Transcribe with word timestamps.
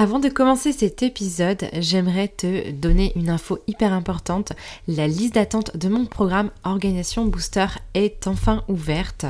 Avant 0.00 0.18
de 0.18 0.30
commencer 0.30 0.72
cet 0.72 1.02
épisode, 1.02 1.68
j'aimerais 1.74 2.28
te 2.28 2.70
donner 2.70 3.12
une 3.16 3.28
info 3.28 3.58
hyper 3.66 3.92
importante. 3.92 4.54
La 4.88 5.06
liste 5.06 5.34
d'attente 5.34 5.76
de 5.76 5.90
mon 5.90 6.06
programme 6.06 6.50
Organisation 6.64 7.26
Booster 7.26 7.66
est 7.92 8.26
enfin 8.26 8.64
ouverte. 8.68 9.26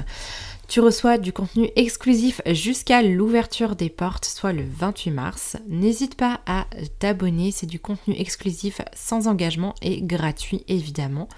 Tu 0.69 0.79
reçois 0.79 1.19
du 1.19 1.33
contenu 1.33 1.69
exclusif 1.75 2.41
jusqu'à 2.47 3.03
l'ouverture 3.03 3.75
des 3.75 3.91
portes, 3.91 4.27
soit 4.27 4.53
le 4.53 4.63
28 4.65 5.11
mars. 5.11 5.57
N'hésite 5.67 6.15
pas 6.15 6.39
à 6.47 6.67
t'abonner, 7.01 7.51
c'est 7.51 7.67
du 7.67 7.81
contenu 7.81 8.15
exclusif 8.17 8.81
sans 8.95 9.27
engagement 9.27 9.75
et 9.83 10.01
gratuit 10.01 10.63
évidemment. 10.69 11.29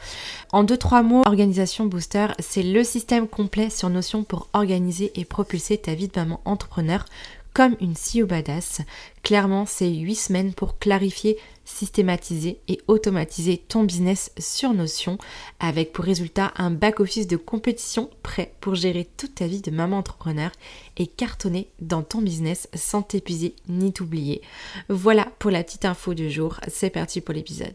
En 0.53 0.64
2-3 0.64 1.03
mots, 1.03 1.23
Organisation 1.25 1.87
Booster, 1.87 2.27
c'est 2.39 2.62
le 2.62 2.85
système 2.85 3.27
complet 3.27 3.71
sur 3.71 3.89
Notion 3.89 4.25
pour 4.25 4.49
organiser 4.53 5.11
et 5.14 5.25
propulser 5.25 5.79
ta 5.79 5.95
vie 5.95 6.09
de 6.09 6.21
maman 6.21 6.43
entrepreneur 6.45 7.07
comme 7.55 7.77
une 7.80 7.95
CEO 7.95 8.27
badass. 8.27 8.80
Clairement, 9.23 9.66
c'est 9.66 9.91
8 9.91 10.14
semaines 10.14 10.55
pour 10.55 10.79
clarifier, 10.79 11.39
systématiser 11.64 12.59
et 12.68 12.81
automatiser 12.89 13.59
ton 13.59 13.85
business 13.85 14.32
sur 14.39 14.72
Notion 14.75 15.18
avec 15.61 15.93
pour 15.93 16.04
résultat 16.04 16.53
un 16.57 16.71
back-office 16.71 17.26
de 17.26 17.36
compétition 17.36 18.11
prêt 18.23 18.54
pour 18.61 18.75
gérer 18.75 19.09
toute 19.17 19.36
ta 19.36 19.46
vie 19.46 19.61
de 19.61 19.71
maman 19.71 19.99
entrepreneur 19.99 20.50
et 20.96 21.07
cartonner 21.07 21.68
dans 21.81 22.03
ton 22.03 22.21
business 22.21 22.68
sans 22.75 23.03
t'épuiser 23.03 23.54
ni 23.68 23.93
t'oublier. 23.93 24.43
Voilà 24.89 25.29
pour 25.39 25.50
la 25.50 25.62
petite 25.62 25.84
info 25.84 26.14
du 26.14 26.31
jour. 26.31 26.59
C'est 26.68 26.90
parti 26.90 27.21
pour 27.21 27.34
l'épisode. 27.34 27.75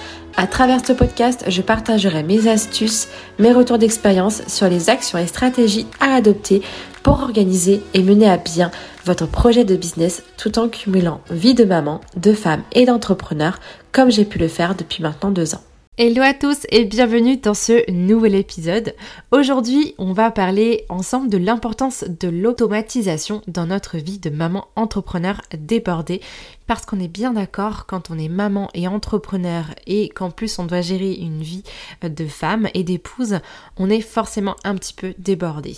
À 0.41 0.47
travers 0.47 0.83
ce 0.83 0.91
podcast, 0.91 1.45
je 1.49 1.61
partagerai 1.61 2.23
mes 2.23 2.47
astuces, 2.47 3.09
mes 3.37 3.53
retours 3.53 3.77
d'expérience 3.77 4.41
sur 4.47 4.67
les 4.67 4.89
actions 4.89 5.19
et 5.19 5.27
stratégies 5.27 5.85
à 5.99 6.15
adopter 6.15 6.63
pour 7.03 7.21
organiser 7.21 7.83
et 7.93 8.01
mener 8.01 8.27
à 8.27 8.37
bien 8.37 8.71
votre 9.05 9.27
projet 9.27 9.65
de 9.65 9.75
business 9.75 10.23
tout 10.37 10.57
en 10.57 10.67
cumulant 10.67 11.21
vie 11.29 11.53
de 11.53 11.63
maman, 11.63 12.01
de 12.17 12.33
femme 12.33 12.63
et 12.71 12.87
d'entrepreneur 12.87 13.59
comme 13.91 14.09
j'ai 14.09 14.25
pu 14.25 14.39
le 14.39 14.47
faire 14.47 14.73
depuis 14.73 15.03
maintenant 15.03 15.29
deux 15.29 15.53
ans. 15.53 15.61
Hello 15.97 16.21
à 16.21 16.33
tous 16.33 16.65
et 16.69 16.85
bienvenue 16.85 17.35
dans 17.35 17.53
ce 17.53 17.91
nouvel 17.91 18.33
épisode. 18.35 18.95
Aujourd'hui, 19.31 19.93
on 19.97 20.13
va 20.13 20.31
parler 20.31 20.85
ensemble 20.87 21.29
de 21.29 21.37
l'importance 21.37 22.05
de 22.07 22.29
l'automatisation 22.29 23.41
dans 23.47 23.65
notre 23.65 23.97
vie 23.97 24.17
de 24.17 24.29
maman 24.29 24.69
entrepreneur 24.77 25.41
débordée 25.53 26.21
parce 26.65 26.85
qu'on 26.85 27.01
est 27.01 27.09
bien 27.09 27.33
d'accord 27.33 27.87
quand 27.87 28.09
on 28.09 28.17
est 28.17 28.29
maman 28.29 28.69
et 28.73 28.87
entrepreneur 28.87 29.65
et 29.85 30.07
qu'en 30.07 30.31
plus 30.31 30.59
on 30.59 30.63
doit 30.63 30.79
gérer 30.79 31.11
une 31.11 31.41
vie 31.41 31.63
de 32.01 32.25
femme 32.25 32.69
et 32.73 32.85
d'épouse, 32.85 33.39
on 33.75 33.89
est 33.89 33.99
forcément 33.99 34.55
un 34.63 34.75
petit 34.75 34.93
peu 34.93 35.13
débordé. 35.17 35.75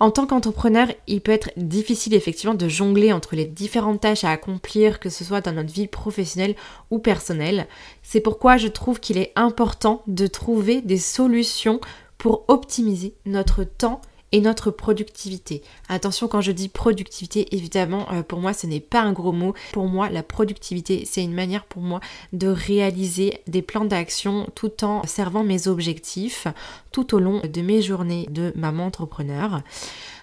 En 0.00 0.10
tant 0.10 0.26
qu'entrepreneur, 0.26 0.88
il 1.06 1.20
peut 1.20 1.32
être 1.32 1.50
difficile 1.56 2.14
effectivement 2.14 2.54
de 2.54 2.68
jongler 2.68 3.12
entre 3.12 3.36
les 3.36 3.44
différentes 3.44 4.00
tâches 4.00 4.24
à 4.24 4.30
accomplir, 4.30 4.98
que 4.98 5.08
ce 5.08 5.24
soit 5.24 5.40
dans 5.40 5.52
notre 5.52 5.72
vie 5.72 5.86
professionnelle 5.86 6.56
ou 6.90 6.98
personnelle. 6.98 7.68
C'est 8.02 8.20
pourquoi 8.20 8.56
je 8.56 8.68
trouve 8.68 8.98
qu'il 8.98 9.18
est 9.18 9.32
important 9.36 10.02
de 10.06 10.26
trouver 10.26 10.82
des 10.82 10.98
solutions 10.98 11.80
pour 12.18 12.44
optimiser 12.48 13.14
notre 13.24 13.62
temps 13.62 14.00
et 14.34 14.40
notre 14.40 14.72
productivité. 14.72 15.62
Attention 15.88 16.26
quand 16.26 16.40
je 16.40 16.50
dis 16.50 16.68
productivité, 16.68 17.54
évidemment 17.54 18.08
euh, 18.12 18.24
pour 18.24 18.40
moi 18.40 18.52
ce 18.52 18.66
n'est 18.66 18.80
pas 18.80 19.00
un 19.00 19.12
gros 19.12 19.30
mot. 19.30 19.54
Pour 19.72 19.86
moi 19.86 20.08
la 20.10 20.24
productivité 20.24 21.04
c'est 21.08 21.22
une 21.22 21.32
manière 21.32 21.64
pour 21.64 21.82
moi 21.82 22.00
de 22.32 22.48
réaliser 22.48 23.38
des 23.46 23.62
plans 23.62 23.84
d'action 23.84 24.48
tout 24.56 24.82
en 24.82 25.06
servant 25.06 25.44
mes 25.44 25.68
objectifs 25.68 26.48
tout 26.90 27.14
au 27.14 27.20
long 27.20 27.42
de 27.44 27.60
mes 27.62 27.80
journées 27.80 28.26
de 28.28 28.52
maman 28.56 28.86
entrepreneur. 28.86 29.62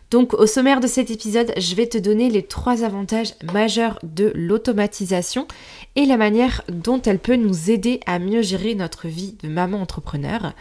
Donc 0.09 0.33
au 0.33 0.45
sommaire 0.45 0.81
de 0.81 0.87
cet 0.87 1.09
épisode, 1.09 1.53
je 1.55 1.73
vais 1.73 1.87
te 1.87 1.97
donner 1.97 2.29
les 2.29 2.43
trois 2.43 2.83
avantages 2.83 3.33
majeurs 3.53 3.97
de 4.03 4.33
l'automatisation 4.35 5.47
et 5.95 6.05
la 6.05 6.17
manière 6.17 6.63
dont 6.67 7.01
elle 7.01 7.19
peut 7.19 7.37
nous 7.37 7.71
aider 7.71 8.01
à 8.05 8.19
mieux 8.19 8.41
gérer 8.41 8.75
notre 8.75 9.07
vie 9.07 9.37
de 9.41 9.47
maman 9.47 9.79
entrepreneur. 9.79 10.53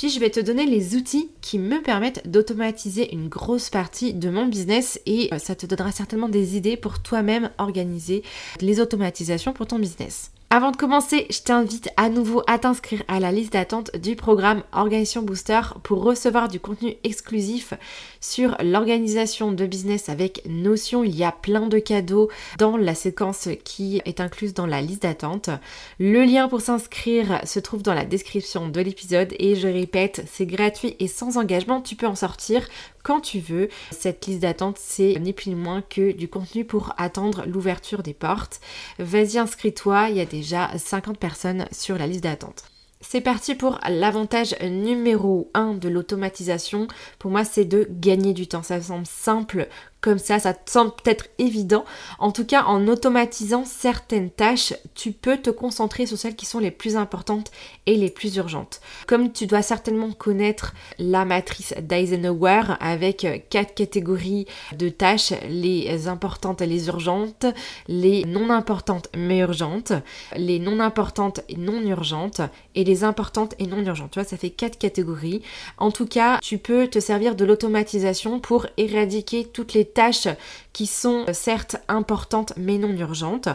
Puis 0.00 0.08
je 0.08 0.18
vais 0.18 0.30
te 0.30 0.40
donner 0.40 0.64
les 0.64 0.96
outils 0.96 1.28
qui 1.42 1.58
me 1.58 1.82
permettent 1.82 2.26
d'automatiser 2.26 3.12
une 3.12 3.28
grosse 3.28 3.68
partie 3.68 4.14
de 4.14 4.30
mon 4.30 4.46
business 4.46 4.98
et 5.04 5.28
euh, 5.34 5.38
ça 5.38 5.54
te 5.54 5.66
donnera 5.66 5.92
certainement 5.92 6.30
des 6.30 6.56
idées 6.56 6.78
pour 6.78 7.02
toi-même 7.02 7.50
organiser 7.58 8.22
les 8.62 8.80
automatisations 8.80 9.52
pour 9.52 9.66
ton 9.66 9.78
business. 9.78 10.30
Avant 10.48 10.72
de 10.72 10.76
commencer, 10.76 11.28
je 11.30 11.42
t'invite 11.42 11.90
à 11.96 12.08
nouveau 12.08 12.42
à 12.48 12.58
t'inscrire 12.58 13.04
à 13.06 13.20
la 13.20 13.30
liste 13.30 13.52
d'attente 13.52 13.94
du 13.98 14.16
programme 14.16 14.64
Organisation 14.72 15.22
Booster 15.22 15.60
pour 15.84 16.02
recevoir 16.02 16.48
du 16.48 16.58
contenu 16.58 16.96
exclusif 17.04 17.74
sur 18.20 18.56
l'organisation 18.62 19.52
de 19.52 19.66
business 19.66 20.08
avec 20.08 20.42
Notion. 20.46 21.04
Il 21.04 21.16
y 21.16 21.24
a 21.24 21.32
plein 21.32 21.66
de 21.66 21.78
cadeaux 21.78 22.28
dans 22.58 22.76
la 22.76 22.94
séquence 22.94 23.48
qui 23.64 24.00
est 24.04 24.20
incluse 24.20 24.54
dans 24.54 24.66
la 24.66 24.80
liste 24.80 25.02
d'attente. 25.02 25.50
Le 25.98 26.24
lien 26.24 26.48
pour 26.48 26.60
s'inscrire 26.60 27.40
se 27.44 27.58
trouve 27.58 27.82
dans 27.82 27.94
la 27.94 28.04
description 28.04 28.68
de 28.68 28.80
l'épisode 28.80 29.34
et 29.38 29.56
je 29.56 29.68
répète, 29.68 30.24
c'est 30.30 30.46
gratuit 30.46 30.96
et 30.98 31.08
sans 31.08 31.38
engagement. 31.38 31.80
Tu 31.80 31.96
peux 31.96 32.06
en 32.06 32.14
sortir 32.14 32.68
quand 33.02 33.20
tu 33.20 33.40
veux. 33.40 33.68
Cette 33.90 34.26
liste 34.26 34.40
d'attente, 34.40 34.76
c'est 34.78 35.16
ni 35.20 35.32
plus 35.32 35.50
ni 35.50 35.56
moins 35.56 35.82
que 35.82 36.12
du 36.12 36.28
contenu 36.28 36.64
pour 36.64 36.92
attendre 36.98 37.44
l'ouverture 37.46 38.02
des 38.02 38.14
portes. 38.14 38.60
Vas-y, 38.98 39.38
inscris-toi, 39.38 40.08
il 40.10 40.16
y 40.16 40.20
a 40.20 40.26
déjà 40.26 40.70
50 40.76 41.18
personnes 41.18 41.66
sur 41.72 41.98
la 41.98 42.06
liste 42.06 42.24
d'attente. 42.24 42.69
C'est 43.02 43.22
parti 43.22 43.54
pour 43.54 43.80
l'avantage 43.88 44.54
numéro 44.60 45.50
1 45.54 45.72
de 45.74 45.88
l'automatisation. 45.88 46.86
Pour 47.18 47.30
moi, 47.30 47.44
c'est 47.44 47.64
de 47.64 47.88
gagner 47.90 48.34
du 48.34 48.46
temps. 48.46 48.62
Ça 48.62 48.78
semble 48.80 49.06
simple 49.06 49.68
comme 50.00 50.18
ça, 50.18 50.38
ça 50.38 50.54
te 50.54 50.70
semble 50.70 50.92
peut-être 50.92 51.26
évident. 51.38 51.84
En 52.18 52.32
tout 52.32 52.46
cas, 52.46 52.64
en 52.64 52.88
automatisant 52.88 53.64
certaines 53.64 54.30
tâches, 54.30 54.72
tu 54.94 55.12
peux 55.12 55.36
te 55.36 55.50
concentrer 55.50 56.06
sur 56.06 56.16
celles 56.16 56.36
qui 56.36 56.46
sont 56.46 56.58
les 56.58 56.70
plus 56.70 56.96
importantes 56.96 57.50
et 57.86 57.96
les 57.96 58.10
plus 58.10 58.36
urgentes. 58.36 58.80
Comme 59.06 59.32
tu 59.32 59.46
dois 59.46 59.62
certainement 59.62 60.12
connaître 60.12 60.74
la 60.98 61.24
matrice 61.24 61.74
d'Eisenhower 61.82 62.62
avec 62.80 63.46
quatre 63.50 63.74
catégories 63.74 64.46
de 64.76 64.88
tâches, 64.88 65.34
les 65.48 66.08
importantes 66.08 66.62
et 66.62 66.66
les 66.66 66.88
urgentes, 66.88 67.46
les 67.88 68.24
non 68.24 68.50
importantes 68.50 69.08
mais 69.16 69.38
urgentes, 69.38 69.92
les 70.36 70.58
non 70.58 70.80
importantes 70.80 71.40
et 71.48 71.56
non 71.56 71.82
urgentes 71.82 72.40
et 72.74 72.84
les 72.84 73.04
importantes 73.04 73.54
et 73.58 73.66
non 73.66 73.84
urgentes. 73.84 74.12
Tu 74.12 74.20
vois, 74.20 74.28
ça 74.28 74.36
fait 74.36 74.50
quatre 74.50 74.78
catégories. 74.78 75.42
En 75.76 75.90
tout 75.90 76.06
cas, 76.06 76.38
tu 76.40 76.58
peux 76.58 76.88
te 76.88 77.00
servir 77.00 77.34
de 77.34 77.44
l'automatisation 77.44 78.40
pour 78.40 78.66
éradiquer 78.76 79.44
toutes 79.44 79.74
les 79.74 79.89
tâches 79.92 80.28
qui 80.72 80.86
sont 80.86 81.24
euh, 81.28 81.32
certes 81.32 81.76
importantes 81.88 82.52
mais 82.56 82.78
non 82.78 82.90
urgentes 82.90 83.48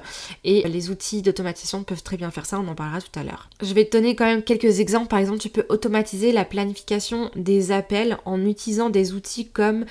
et 0.43 0.67
les 0.67 0.89
outils 0.89 1.21
d'automatisation 1.21 1.83
peuvent 1.83 2.03
très 2.03 2.17
bien 2.17 2.31
faire 2.31 2.45
ça, 2.45 2.59
on 2.59 2.67
en 2.67 2.75
parlera 2.75 3.01
tout 3.01 3.19
à 3.19 3.23
l'heure. 3.23 3.49
Je 3.61 3.73
vais 3.73 3.85
te 3.85 3.97
donner 3.97 4.15
quand 4.15 4.25
même 4.25 4.43
quelques 4.43 4.79
exemples, 4.79 5.07
par 5.07 5.19
exemple 5.19 5.39
tu 5.39 5.49
peux 5.49 5.65
automatiser 5.69 6.31
la 6.31 6.45
planification 6.45 7.31
des 7.35 7.71
appels 7.71 8.17
en 8.25 8.45
utilisant 8.45 8.89
des 8.89 9.13
outils 9.13 9.47
comme 9.47 9.85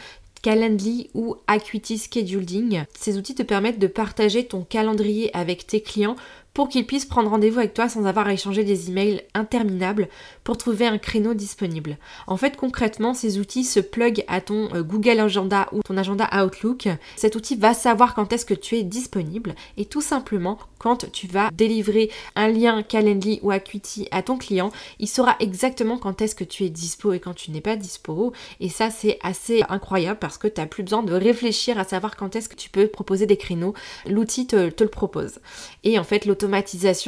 Calendly 0.45 1.09
ou 1.15 1.37
Acuity 1.47 1.97
Scheduling. 1.97 2.85
Ces 2.99 3.17
outils 3.17 3.35
te 3.35 3.43
permettent 3.43 3.79
de 3.79 3.87
partager 3.87 4.47
ton 4.47 4.63
calendrier 4.63 5.35
avec 5.35 5.67
tes 5.67 5.81
clients 5.81 6.17
pour 6.55 6.69
qu'ils 6.69 6.87
puissent 6.87 7.05
prendre 7.05 7.31
rendez-vous 7.31 7.59
avec 7.59 7.75
toi 7.75 7.89
sans 7.89 8.07
avoir 8.07 8.29
à 8.29 8.33
échanger 8.33 8.65
des 8.65 8.89
emails 8.89 9.23
interminables 9.35 10.09
pour 10.45 10.57
trouver 10.57 10.87
un 10.87 10.99
créneau 10.99 11.35
disponible. 11.35 11.99
En 12.27 12.37
fait, 12.37 12.57
concrètement, 12.57 13.13
ces 13.13 13.39
outils 13.39 13.65
se 13.65 13.81
plug 13.81 14.25
à 14.29 14.41
ton 14.41 14.73
euh, 14.75 14.83
Google 14.83 15.21
Agenda 15.21 15.69
ou 15.73 15.83
ton 15.83 15.97
agenda 15.97 16.29
Outlook. 16.33 16.89
Cet 17.17 17.37
outil 17.37 17.57
va 17.57 17.75
savoir 17.75 18.15
quand 18.15 18.33
est-ce 18.33 18.47
que 18.47 18.55
tu 18.55 18.77
es 18.77 18.83
disponible 18.83 19.55
et 19.77 19.85
tout 19.85 20.01
simplement 20.01 20.59
quand 20.79 21.11
tu 21.13 21.27
vas 21.27 21.51
délivrer 21.51 22.11
un 22.37 22.49
lien 22.49 22.83
Calendly 22.83 23.41
ou 23.43 23.51
Acuity 23.51 24.07
à 24.11 24.23
ton 24.23 24.37
client, 24.37 24.71
il 24.99 25.09
saura 25.09 25.35
exactement 25.41 25.97
quand 25.97 26.21
est-ce 26.21 26.35
que 26.35 26.45
tu 26.45 26.65
es 26.65 26.69
dispo 26.69 27.15
et 27.15 27.21
quand 27.21 27.33
tu 27.33 27.51
n'es 27.51 27.63
pas 27.63 27.77
dispo. 27.77 28.33
Et 28.61 28.69
ça, 28.69 28.91
c'est 28.91 29.19
assez 29.23 29.63
incroyable 29.71 30.19
parce 30.19 30.37
que 30.37 30.47
tu 30.47 30.61
n'as 30.61 30.67
plus 30.67 30.83
besoin 30.83 31.03
de 31.03 31.15
réfléchir 31.15 31.79
à 31.79 31.85
savoir 31.85 32.17
quand 32.17 32.37
est-ce 32.37 32.51
que 32.51 32.55
tu 32.55 32.69
peux 32.69 32.87
proposer 32.87 33.25
des 33.27 33.39
créneaux. 33.39 33.73
L'outil 34.07 34.47
te, 34.47 34.57
le 34.57 34.89
propose. 34.91 35.39
Et 35.85 35.99
en 35.99 36.05
fait, 36.05 36.27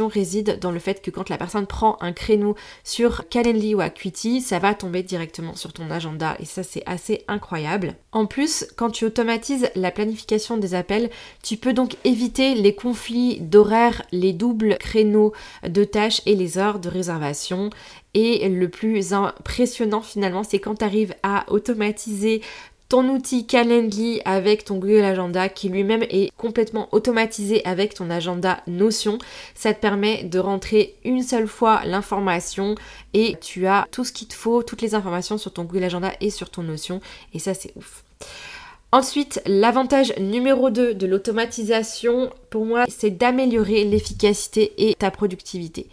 réside 0.08 0.58
dans 0.60 0.70
le 0.70 0.78
fait 0.78 1.02
que 1.02 1.10
quand 1.10 1.28
la 1.28 1.38
personne 1.38 1.66
prend 1.66 1.96
un 2.00 2.12
créneau 2.12 2.54
sur 2.84 3.28
Calendly 3.28 3.74
ou 3.74 3.80
Acuity, 3.80 4.40
ça 4.40 4.58
va 4.58 4.74
tomber 4.74 5.02
directement 5.02 5.54
sur 5.54 5.72
ton 5.72 5.90
agenda 5.90 6.36
et 6.40 6.44
ça 6.44 6.62
c'est 6.62 6.82
assez 6.86 7.24
incroyable. 7.28 7.94
En 8.12 8.26
plus, 8.26 8.66
quand 8.76 8.90
tu 8.90 9.04
automatises 9.04 9.68
la 9.74 9.90
planification 9.90 10.56
des 10.56 10.74
appels, 10.74 11.10
tu 11.42 11.56
peux 11.56 11.72
donc 11.72 11.96
éviter 12.04 12.54
les 12.54 12.74
conflits 12.74 13.40
d'horaires, 13.40 14.02
les 14.12 14.32
doubles 14.32 14.76
créneaux 14.78 15.32
de 15.66 15.84
tâches 15.84 16.22
et 16.26 16.34
les 16.34 16.58
heures 16.58 16.78
de 16.78 16.88
réservation 16.88 17.70
et 18.14 18.48
le 18.48 18.70
plus 18.70 19.12
impressionnant 19.12 20.00
finalement, 20.00 20.42
c'est 20.42 20.58
quand 20.58 20.76
tu 20.76 20.84
arrives 20.84 21.14
à 21.22 21.44
automatiser 21.52 22.40
ton 22.88 23.08
outil 23.08 23.46
Calendly 23.46 24.20
avec 24.24 24.64
ton 24.64 24.76
Google 24.76 25.04
Agenda 25.04 25.48
qui 25.48 25.68
lui-même 25.68 26.04
est 26.04 26.30
complètement 26.36 26.88
automatisé 26.92 27.64
avec 27.64 27.94
ton 27.94 28.10
agenda 28.10 28.60
Notion. 28.66 29.18
Ça 29.54 29.74
te 29.74 29.80
permet 29.80 30.24
de 30.24 30.38
rentrer 30.38 30.94
une 31.04 31.22
seule 31.22 31.48
fois 31.48 31.82
l'information 31.84 32.76
et 33.12 33.36
tu 33.40 33.66
as 33.66 33.86
tout 33.90 34.04
ce 34.04 34.12
qu'il 34.12 34.28
te 34.28 34.34
faut, 34.34 34.62
toutes 34.62 34.82
les 34.82 34.94
informations 34.94 35.38
sur 35.38 35.52
ton 35.52 35.64
Google 35.64 35.84
Agenda 35.84 36.12
et 36.20 36.30
sur 36.30 36.50
ton 36.50 36.62
Notion 36.62 37.00
et 37.34 37.38
ça 37.38 37.54
c'est 37.54 37.72
ouf. 37.76 38.04
Ensuite, 38.92 39.42
l'avantage 39.46 40.16
numéro 40.18 40.70
2 40.70 40.94
de 40.94 41.06
l'automatisation, 41.06 42.30
pour 42.50 42.64
moi, 42.64 42.84
c'est 42.88 43.10
d'améliorer 43.10 43.84
l'efficacité 43.84 44.72
et 44.78 44.94
ta 44.94 45.10
productivité. 45.10 45.88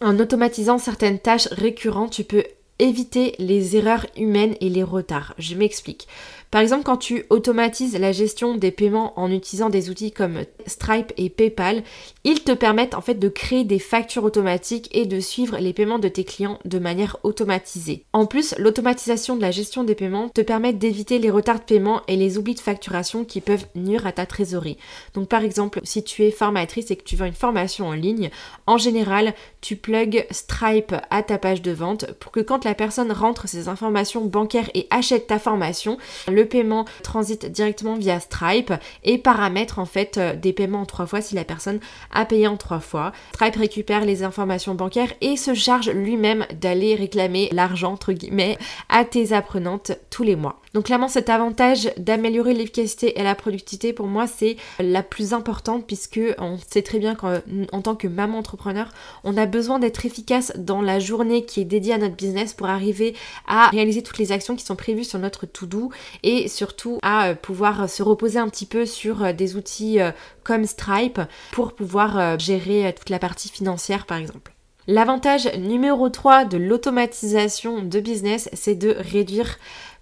En 0.00 0.18
automatisant 0.18 0.78
certaines 0.78 1.18
tâches 1.18 1.48
récurrentes, 1.52 2.12
tu 2.12 2.24
peux 2.24 2.44
éviter 2.80 3.34
les 3.38 3.76
erreurs 3.76 4.06
humaines 4.16 4.56
et 4.60 4.68
les 4.68 4.82
retards. 4.82 5.34
Je 5.38 5.54
m'explique. 5.54 6.08
Par 6.50 6.60
exemple, 6.60 6.82
quand 6.82 6.96
tu 6.96 7.26
automatises 7.30 7.96
la 7.96 8.10
gestion 8.10 8.56
des 8.56 8.72
paiements 8.72 9.12
en 9.16 9.30
utilisant 9.30 9.70
des 9.70 9.88
outils 9.88 10.10
comme 10.10 10.40
Stripe 10.66 11.12
et 11.16 11.30
PayPal, 11.30 11.84
ils 12.24 12.42
te 12.42 12.50
permettent 12.50 12.96
en 12.96 13.00
fait 13.00 13.14
de 13.14 13.28
créer 13.28 13.62
des 13.62 13.78
factures 13.78 14.24
automatiques 14.24 14.88
et 14.90 15.06
de 15.06 15.20
suivre 15.20 15.58
les 15.58 15.72
paiements 15.72 16.00
de 16.00 16.08
tes 16.08 16.24
clients 16.24 16.58
de 16.64 16.80
manière 16.80 17.18
automatisée. 17.22 18.04
En 18.12 18.26
plus, 18.26 18.56
l'automatisation 18.58 19.36
de 19.36 19.42
la 19.42 19.52
gestion 19.52 19.84
des 19.84 19.94
paiements 19.94 20.28
te 20.28 20.40
permet 20.40 20.72
d'éviter 20.72 21.20
les 21.20 21.30
retards 21.30 21.60
de 21.60 21.64
paiement 21.64 22.02
et 22.08 22.16
les 22.16 22.36
oublis 22.36 22.56
de 22.56 22.60
facturation 22.60 23.24
qui 23.24 23.40
peuvent 23.40 23.66
nuire 23.76 24.06
à 24.06 24.12
ta 24.12 24.26
trésorerie. 24.26 24.78
Donc 25.14 25.28
par 25.28 25.44
exemple, 25.44 25.80
si 25.84 26.02
tu 26.02 26.24
es 26.24 26.32
formatrice 26.32 26.90
et 26.90 26.96
que 26.96 27.04
tu 27.04 27.14
veux 27.14 27.26
une 27.26 27.32
formation 27.32 27.86
en 27.86 27.92
ligne, 27.92 28.30
en 28.66 28.76
général, 28.76 29.34
tu 29.60 29.76
plugs 29.76 30.26
Stripe 30.32 30.96
à 31.10 31.22
ta 31.22 31.38
page 31.38 31.62
de 31.62 31.70
vente 31.70 32.12
pour 32.14 32.32
que 32.32 32.40
quand 32.40 32.64
la 32.64 32.74
personne 32.74 33.12
rentre 33.12 33.48
ses 33.48 33.68
informations 33.68 34.24
bancaires 34.24 34.70
et 34.74 34.88
achète 34.90 35.28
ta 35.28 35.38
formation, 35.38 35.96
paiement 36.44 36.84
transite 37.02 37.46
directement 37.46 37.96
via 37.96 38.20
Stripe 38.20 38.72
et 39.04 39.18
paramètre 39.18 39.78
en 39.78 39.86
fait 39.86 40.18
euh, 40.18 40.34
des 40.34 40.52
paiements 40.52 40.82
en 40.82 40.86
trois 40.86 41.06
fois 41.06 41.20
si 41.20 41.34
la 41.34 41.44
personne 41.44 41.80
a 42.12 42.24
payé 42.24 42.46
en 42.46 42.56
trois 42.56 42.80
fois. 42.80 43.12
Stripe 43.32 43.56
récupère 43.56 44.04
les 44.04 44.22
informations 44.22 44.74
bancaires 44.74 45.12
et 45.20 45.36
se 45.36 45.54
charge 45.54 45.90
lui-même 45.90 46.46
d'aller 46.60 46.94
réclamer 46.94 47.48
l'argent 47.52 47.92
entre 47.92 48.12
guillemets 48.12 48.58
à 48.88 49.04
tes 49.04 49.32
apprenantes 49.32 49.92
tous 50.10 50.22
les 50.22 50.36
mois. 50.36 50.60
Donc 50.72 50.84
clairement 50.84 51.08
cet 51.08 51.28
avantage 51.28 51.90
d'améliorer 51.96 52.54
l'efficacité 52.54 53.18
et 53.18 53.24
la 53.24 53.34
productivité 53.34 53.92
pour 53.92 54.06
moi 54.06 54.28
c'est 54.28 54.56
la 54.78 55.02
plus 55.02 55.32
importante 55.32 55.84
puisque 55.84 56.20
on 56.38 56.58
sait 56.58 56.82
très 56.82 57.00
bien 57.00 57.16
qu'en 57.16 57.82
tant 57.82 57.96
que 57.96 58.06
maman 58.06 58.38
entrepreneur 58.38 58.88
on 59.24 59.36
a 59.36 59.46
besoin 59.46 59.80
d'être 59.80 60.06
efficace 60.06 60.52
dans 60.56 60.80
la 60.80 61.00
journée 61.00 61.44
qui 61.44 61.60
est 61.60 61.64
dédiée 61.64 61.94
à 61.94 61.98
notre 61.98 62.14
business 62.14 62.54
pour 62.54 62.68
arriver 62.68 63.16
à 63.48 63.68
réaliser 63.70 64.02
toutes 64.02 64.18
les 64.18 64.30
actions 64.30 64.54
qui 64.54 64.64
sont 64.64 64.76
prévues 64.76 65.02
sur 65.02 65.18
notre 65.18 65.44
to-do 65.44 65.90
et 66.22 66.46
surtout 66.46 66.98
à 67.02 67.30
euh, 67.30 67.34
pouvoir 67.34 67.90
se 67.90 68.04
reposer 68.04 68.38
un 68.38 68.48
petit 68.48 68.66
peu 68.66 68.86
sur 68.86 69.24
euh, 69.24 69.32
des 69.32 69.56
outils 69.56 70.00
euh, 70.00 70.12
comme 70.44 70.66
Stripe 70.66 71.20
pour 71.50 71.72
pouvoir 71.72 72.38
gérer 72.38 72.94
toute 72.96 73.10
la 73.10 73.18
partie 73.18 73.48
financière 73.48 74.06
par 74.06 74.18
exemple. 74.18 74.52
L'avantage 74.86 75.54
numéro 75.56 76.08
3 76.08 76.46
de 76.46 76.56
l'automatisation 76.56 77.82
de 77.82 78.00
business, 78.00 78.48
c'est 78.54 78.74
de 78.74 78.96
réduire 78.98 79.58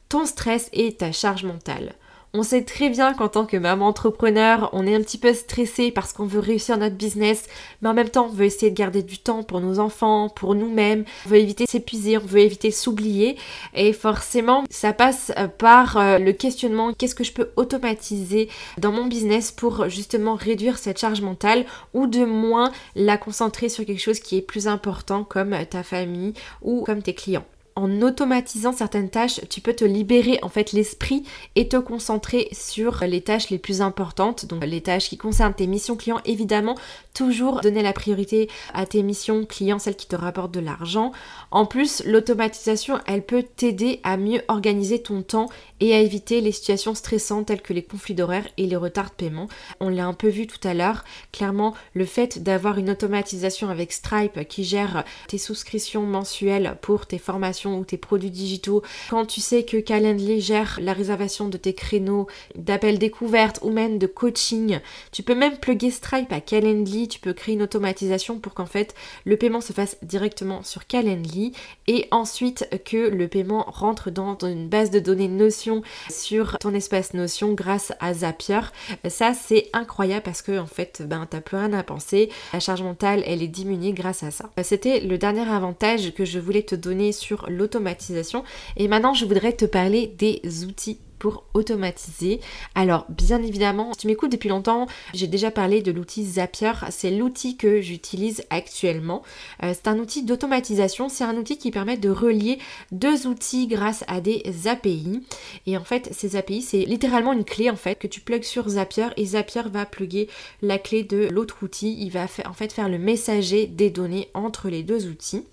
ton 0.08 0.26
stress 0.26 0.68
et 0.72 0.94
ta 0.94 1.12
charge 1.12 1.44
mentale. 1.44 1.94
On 2.34 2.42
sait 2.42 2.62
très 2.62 2.90
bien 2.90 3.14
qu'en 3.14 3.28
tant 3.28 3.46
que 3.46 3.56
maman 3.56 3.86
entrepreneur, 3.86 4.68
on 4.74 4.86
est 4.86 4.94
un 4.94 5.00
petit 5.00 5.16
peu 5.16 5.32
stressé 5.32 5.90
parce 5.90 6.12
qu'on 6.12 6.26
veut 6.26 6.40
réussir 6.40 6.76
notre 6.76 6.94
business, 6.94 7.46
mais 7.80 7.88
en 7.88 7.94
même 7.94 8.10
temps, 8.10 8.26
on 8.26 8.32
veut 8.32 8.44
essayer 8.44 8.70
de 8.70 8.76
garder 8.76 9.02
du 9.02 9.16
temps 9.16 9.42
pour 9.42 9.62
nos 9.62 9.78
enfants, 9.78 10.28
pour 10.28 10.54
nous-mêmes, 10.54 11.04
on 11.24 11.30
veut 11.30 11.38
éviter 11.38 11.64
s'épuiser, 11.66 12.18
on 12.18 12.26
veut 12.26 12.40
éviter 12.40 12.70
s'oublier. 12.70 13.38
Et 13.74 13.94
forcément, 13.94 14.64
ça 14.68 14.92
passe 14.92 15.32
euh, 15.38 15.48
par 15.48 15.96
euh, 15.96 16.18
le 16.18 16.32
questionnement 16.32 16.92
qu'est-ce 16.92 17.14
que 17.14 17.24
je 17.24 17.32
peux 17.32 17.48
automatiser 17.56 18.50
dans 18.76 18.92
mon 18.92 19.06
business 19.06 19.50
pour 19.50 19.88
justement 19.88 20.34
réduire 20.34 20.76
cette 20.76 21.00
charge 21.00 21.22
mentale 21.22 21.64
ou 21.94 22.06
de 22.06 22.26
moins 22.26 22.72
la 22.94 23.16
concentrer 23.16 23.70
sur 23.70 23.86
quelque 23.86 24.02
chose 24.02 24.20
qui 24.20 24.36
est 24.36 24.42
plus 24.42 24.68
important 24.68 25.24
comme 25.24 25.56
ta 25.70 25.82
famille 25.82 26.34
ou 26.60 26.84
comme 26.84 27.00
tes 27.00 27.14
clients 27.14 27.46
en 27.78 28.02
automatisant 28.02 28.72
certaines 28.72 29.08
tâches, 29.08 29.40
tu 29.48 29.60
peux 29.60 29.72
te 29.72 29.84
libérer 29.84 30.40
en 30.42 30.48
fait 30.48 30.72
l'esprit 30.72 31.22
et 31.54 31.68
te 31.68 31.76
concentrer 31.76 32.48
sur 32.50 33.04
les 33.04 33.20
tâches 33.20 33.50
les 33.50 33.58
plus 33.58 33.82
importantes, 33.82 34.46
donc 34.46 34.64
les 34.64 34.80
tâches 34.80 35.08
qui 35.08 35.16
concernent 35.16 35.54
tes 35.54 35.68
missions 35.68 35.94
clients 35.94 36.20
évidemment, 36.24 36.74
toujours 37.14 37.60
donner 37.60 37.82
la 37.82 37.92
priorité 37.92 38.50
à 38.74 38.84
tes 38.84 39.04
missions 39.04 39.44
clients, 39.44 39.78
celles 39.78 39.94
qui 39.94 40.08
te 40.08 40.16
rapportent 40.16 40.52
de 40.52 40.58
l'argent. 40.58 41.12
En 41.52 41.66
plus, 41.66 42.02
l'automatisation, 42.04 42.98
elle 43.06 43.24
peut 43.24 43.44
t'aider 43.44 44.00
à 44.02 44.16
mieux 44.16 44.42
organiser 44.48 45.00
ton 45.00 45.22
temps 45.22 45.48
et 45.78 45.94
à 45.94 46.00
éviter 46.00 46.40
les 46.40 46.52
situations 46.52 46.96
stressantes 46.96 47.46
telles 47.46 47.62
que 47.62 47.72
les 47.72 47.84
conflits 47.84 48.14
d'horaires 48.14 48.48
et 48.56 48.66
les 48.66 48.76
retards 48.76 49.10
de 49.10 49.24
paiement. 49.24 49.46
On 49.78 49.88
l'a 49.88 50.06
un 50.06 50.14
peu 50.14 50.28
vu 50.28 50.48
tout 50.48 50.66
à 50.66 50.74
l'heure, 50.74 51.04
clairement 51.32 51.74
le 51.94 52.06
fait 52.06 52.42
d'avoir 52.42 52.78
une 52.78 52.90
automatisation 52.90 53.68
avec 53.68 53.92
Stripe 53.92 54.48
qui 54.48 54.64
gère 54.64 55.04
tes 55.28 55.38
souscriptions 55.38 56.02
mensuelles 56.02 56.76
pour 56.82 57.06
tes 57.06 57.18
formations 57.18 57.67
ou 57.76 57.84
tes 57.84 57.96
produits 57.96 58.30
digitaux, 58.30 58.82
quand 59.10 59.26
tu 59.26 59.40
sais 59.40 59.64
que 59.64 59.76
Calendly 59.76 60.40
gère 60.40 60.78
la 60.80 60.92
réservation 60.92 61.48
de 61.48 61.56
tes 61.56 61.74
créneaux 61.74 62.26
d'appels 62.54 62.98
découvertes 62.98 63.60
ou 63.62 63.70
même 63.70 63.98
de 63.98 64.06
coaching, 64.06 64.80
tu 65.12 65.22
peux 65.22 65.34
même 65.34 65.58
plugger 65.58 65.90
Stripe 65.90 66.32
à 66.32 66.40
Calendly, 66.40 67.08
tu 67.08 67.20
peux 67.20 67.32
créer 67.32 67.54
une 67.54 67.62
automatisation 67.62 68.38
pour 68.38 68.54
qu'en 68.54 68.66
fait 68.66 68.94
le 69.24 69.36
paiement 69.36 69.60
se 69.60 69.72
fasse 69.72 69.96
directement 70.02 70.62
sur 70.62 70.86
Calendly 70.86 71.52
et 71.86 72.06
ensuite 72.10 72.68
que 72.84 73.08
le 73.08 73.28
paiement 73.28 73.64
rentre 73.68 74.10
dans 74.10 74.36
une 74.38 74.68
base 74.68 74.90
de 74.90 75.00
données 75.00 75.28
Notion 75.28 75.82
sur 76.10 76.58
ton 76.58 76.74
espace 76.74 77.14
Notion 77.14 77.52
grâce 77.52 77.92
à 78.00 78.14
Zapier. 78.14 78.60
Ça 79.08 79.34
c'est 79.34 79.68
incroyable 79.72 80.22
parce 80.22 80.42
que 80.42 80.58
en 80.58 80.66
fait 80.66 81.02
ben 81.06 81.26
t'as 81.28 81.40
plus 81.40 81.56
rien 81.56 81.72
à 81.72 81.82
penser, 81.82 82.30
la 82.52 82.60
charge 82.60 82.82
mentale 82.82 83.22
elle 83.26 83.42
est 83.42 83.48
diminuée 83.48 83.92
grâce 83.92 84.22
à 84.22 84.30
ça. 84.30 84.50
C'était 84.62 85.00
le 85.00 85.18
dernier 85.18 85.48
avantage 85.48 86.12
que 86.14 86.24
je 86.24 86.38
voulais 86.38 86.62
te 86.62 86.74
donner 86.74 87.12
sur 87.12 87.48
l'automatisation. 87.58 88.44
Et 88.76 88.88
maintenant, 88.88 89.14
je 89.14 89.24
voudrais 89.26 89.52
te 89.52 89.64
parler 89.64 90.06
des 90.18 90.40
outils 90.64 90.98
pour 91.18 91.44
automatiser. 91.54 92.40
Alors 92.74 93.06
bien 93.08 93.42
évidemment, 93.42 93.92
si 93.92 94.00
tu 94.00 94.06
m'écoutes 94.06 94.32
depuis 94.32 94.48
longtemps, 94.48 94.86
j'ai 95.14 95.26
déjà 95.26 95.50
parlé 95.50 95.82
de 95.82 95.92
l'outil 95.92 96.24
Zapier. 96.24 96.72
C'est 96.90 97.10
l'outil 97.10 97.56
que 97.56 97.80
j'utilise 97.80 98.44
actuellement. 98.50 99.22
Euh, 99.62 99.72
c'est 99.74 99.88
un 99.88 99.98
outil 99.98 100.22
d'automatisation. 100.22 101.08
C'est 101.08 101.24
un 101.24 101.36
outil 101.36 101.58
qui 101.58 101.70
permet 101.70 101.96
de 101.96 102.10
relier 102.10 102.58
deux 102.92 103.26
outils 103.26 103.66
grâce 103.66 104.04
à 104.08 104.20
des 104.20 104.42
API. 104.66 105.22
Et 105.66 105.76
en 105.76 105.84
fait, 105.84 106.08
ces 106.12 106.36
API, 106.36 106.62
c'est 106.62 106.84
littéralement 106.84 107.32
une 107.32 107.44
clé 107.44 107.70
en 107.70 107.76
fait 107.76 107.96
que 107.96 108.06
tu 108.06 108.20
plugues 108.20 108.44
sur 108.44 108.68
Zapier 108.68 109.08
et 109.16 109.24
Zapier 109.24 109.62
va 109.70 109.86
pluguer 109.86 110.28
la 110.62 110.78
clé 110.78 111.02
de 111.02 111.28
l'autre 111.30 111.58
outil. 111.62 111.96
Il 112.00 112.10
va 112.10 112.26
en 112.46 112.52
fait 112.52 112.72
faire 112.72 112.88
le 112.88 112.98
messager 112.98 113.66
des 113.66 113.90
données 113.90 114.30
entre 114.34 114.68
les 114.68 114.82
deux 114.82 115.06
outils. 115.06 115.44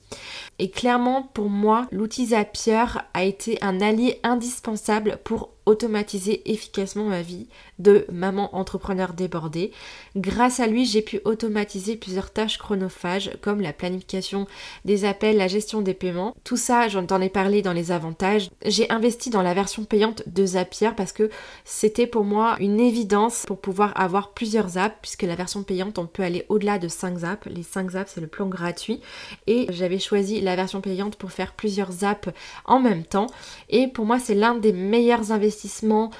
Et 0.59 0.69
clairement, 0.69 1.23
pour 1.33 1.49
moi, 1.49 1.87
l'outil 1.91 2.27
Zapier 2.27 2.85
a 3.13 3.23
été 3.23 3.57
un 3.61 3.81
allié 3.81 4.19
indispensable 4.23 5.19
pour 5.23 5.54
automatiser 5.65 6.41
efficacement 6.51 7.05
ma 7.05 7.21
vie 7.21 7.47
de 7.79 8.05
maman 8.11 8.55
entrepreneur 8.55 9.13
débordée. 9.13 9.71
Grâce 10.15 10.59
à 10.59 10.67
lui, 10.67 10.85
j'ai 10.85 11.01
pu 11.01 11.19
automatiser 11.25 11.95
plusieurs 11.95 12.31
tâches 12.31 12.57
chronophages 12.57 13.31
comme 13.41 13.61
la 13.61 13.73
planification 13.73 14.47
des 14.85 15.05
appels, 15.05 15.37
la 15.37 15.47
gestion 15.47 15.81
des 15.81 15.93
paiements. 15.93 16.35
Tout 16.43 16.57
ça, 16.57 16.87
j'en 16.87 17.05
ai 17.21 17.29
parlé 17.29 17.61
dans 17.61 17.73
les 17.73 17.91
avantages. 17.91 18.49
J'ai 18.63 18.89
investi 18.91 19.29
dans 19.29 19.41
la 19.41 19.53
version 19.53 19.83
payante 19.83 20.23
de 20.27 20.45
Zapier 20.45 20.91
parce 20.95 21.11
que 21.11 21.29
c'était 21.63 22.07
pour 22.07 22.23
moi 22.23 22.55
une 22.59 22.79
évidence 22.79 23.43
pour 23.47 23.59
pouvoir 23.59 23.91
avoir 23.99 24.31
plusieurs 24.33 24.77
apps 24.77 24.97
puisque 25.01 25.23
la 25.23 25.35
version 25.35 25.63
payante, 25.63 25.97
on 25.97 26.05
peut 26.05 26.23
aller 26.23 26.45
au-delà 26.49 26.77
de 26.77 26.87
5 26.87 27.23
apps. 27.23 27.47
Les 27.47 27.63
5 27.63 27.95
apps, 27.95 28.11
c'est 28.13 28.21
le 28.21 28.27
plan 28.27 28.47
gratuit 28.47 29.01
et 29.47 29.65
j'avais 29.69 29.99
choisi 29.99 30.41
la 30.41 30.55
version 30.55 30.81
payante 30.81 31.15
pour 31.15 31.31
faire 31.31 31.53
plusieurs 31.53 32.03
apps 32.03 32.29
en 32.65 32.79
même 32.79 33.03
temps 33.03 33.27
et 33.69 33.87
pour 33.87 34.05
moi, 34.05 34.19
c'est 34.19 34.35
l'un 34.35 34.55
des 34.55 34.71
meilleurs 34.71 35.31
investissements 35.31 35.54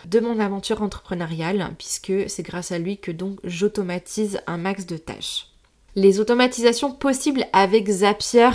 de 0.06 0.20
mon 0.20 0.40
aventure 0.40 0.82
entrepreneuriale 0.82 1.74
puisque 1.78 2.30
c'est 2.30 2.44
grâce 2.44 2.72
à 2.72 2.80
lui 2.80 2.98
que 2.98 3.12
donc 3.12 3.40
j'automatise 3.44 4.40
un 4.48 4.58
max 4.58 4.86
de 4.86 4.98
tâches. 4.98 5.48
Les 5.98 6.20
automatisations 6.20 6.92
possibles 6.92 7.46
avec 7.54 7.90
Zapier 7.90 8.50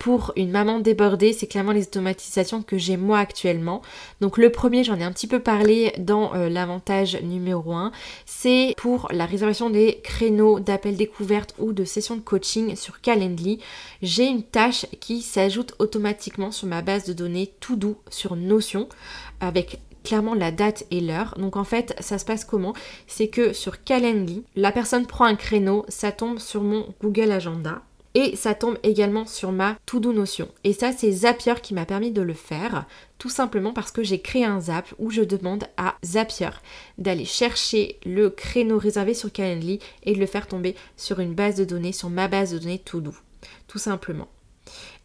pour 0.00 0.32
une 0.34 0.50
maman 0.50 0.80
débordée, 0.80 1.34
c'est 1.34 1.46
clairement 1.46 1.72
les 1.72 1.82
automatisations 1.82 2.62
que 2.62 2.78
j'ai 2.78 2.96
moi 2.96 3.18
actuellement. 3.18 3.82
Donc 4.22 4.38
le 4.38 4.50
premier, 4.50 4.82
j'en 4.82 4.98
ai 4.98 5.04
un 5.04 5.12
petit 5.12 5.26
peu 5.26 5.40
parlé 5.40 5.92
dans 5.98 6.34
euh, 6.34 6.48
l'avantage 6.48 7.20
numéro 7.22 7.74
1, 7.74 7.92
c'est 8.24 8.72
pour 8.78 9.08
la 9.12 9.26
réservation 9.26 9.68
des 9.68 10.00
créneaux 10.02 10.58
d'appel 10.58 10.96
découverte 10.96 11.54
ou 11.58 11.74
de 11.74 11.84
sessions 11.84 12.16
de 12.16 12.22
coaching 12.22 12.74
sur 12.76 13.02
Calendly. 13.02 13.60
J'ai 14.00 14.24
une 14.24 14.42
tâche 14.42 14.86
qui 14.98 15.20
s'ajoute 15.20 15.74
automatiquement 15.78 16.50
sur 16.50 16.66
ma 16.66 16.80
base 16.80 17.04
de 17.04 17.12
données 17.12 17.52
tout 17.60 17.76
doux 17.76 17.98
sur 18.08 18.36
Notion 18.36 18.88
avec 19.40 19.80
clairement 20.06 20.34
la 20.34 20.52
date 20.52 20.86
et 20.90 21.00
l'heure. 21.00 21.34
Donc 21.36 21.56
en 21.56 21.64
fait, 21.64 21.94
ça 22.00 22.18
se 22.18 22.24
passe 22.24 22.44
comment? 22.44 22.72
C'est 23.06 23.28
que 23.28 23.52
sur 23.52 23.82
Calendly, 23.84 24.44
la 24.54 24.72
personne 24.72 25.06
prend 25.06 25.24
un 25.24 25.36
créneau, 25.36 25.84
ça 25.88 26.12
tombe 26.12 26.38
sur 26.38 26.62
mon 26.62 26.86
Google 27.02 27.32
Agenda. 27.32 27.82
Et 28.14 28.34
ça 28.34 28.54
tombe 28.54 28.78
également 28.82 29.26
sur 29.26 29.52
ma 29.52 29.76
To-Do 29.84 30.14
Notion. 30.14 30.48
Et 30.64 30.72
ça, 30.72 30.90
c'est 30.90 31.12
Zapier 31.12 31.52
qui 31.62 31.74
m'a 31.74 31.84
permis 31.84 32.12
de 32.12 32.22
le 32.22 32.32
faire, 32.32 32.86
tout 33.18 33.28
simplement 33.28 33.74
parce 33.74 33.90
que 33.90 34.02
j'ai 34.02 34.20
créé 34.22 34.42
un 34.42 34.58
Zap 34.58 34.86
où 34.98 35.10
je 35.10 35.20
demande 35.20 35.64
à 35.76 35.96
Zapier 36.02 36.48
d'aller 36.96 37.26
chercher 37.26 37.98
le 38.06 38.30
créneau 38.30 38.78
réservé 38.78 39.12
sur 39.12 39.30
Calendly 39.30 39.80
et 40.02 40.14
de 40.14 40.18
le 40.18 40.24
faire 40.24 40.48
tomber 40.48 40.76
sur 40.96 41.20
une 41.20 41.34
base 41.34 41.56
de 41.56 41.66
données, 41.66 41.92
sur 41.92 42.08
ma 42.08 42.26
base 42.26 42.52
de 42.52 42.58
données 42.58 42.78
To-Do, 42.78 43.12
tout 43.68 43.78
simplement. 43.78 44.28